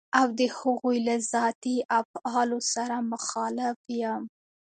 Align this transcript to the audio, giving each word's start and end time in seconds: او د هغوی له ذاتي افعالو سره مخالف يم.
او 0.19 0.27
د 0.39 0.41
هغوی 0.57 0.97
له 1.07 1.15
ذاتي 1.33 1.75
افعالو 2.01 2.59
سره 2.73 2.95
مخالف 3.11 3.79
يم. 4.01 4.21